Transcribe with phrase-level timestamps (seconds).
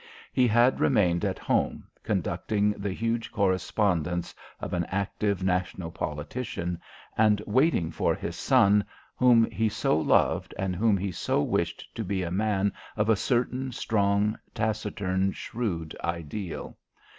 [0.33, 6.81] He had remained at home conducting the huge correspondence of an active National politician
[7.15, 8.83] and waiting for this son
[9.15, 13.15] whom he so loved and whom he so wished to be a man of a
[13.15, 16.77] certain strong, taciturn, shrewd ideal.